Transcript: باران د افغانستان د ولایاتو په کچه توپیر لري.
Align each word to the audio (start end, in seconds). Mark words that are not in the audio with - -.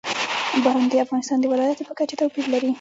باران 0.63 0.85
د 0.91 0.93
افغانستان 1.05 1.37
د 1.39 1.45
ولایاتو 1.51 1.87
په 1.87 1.93
کچه 1.99 2.15
توپیر 2.21 2.45
لري. 2.53 2.69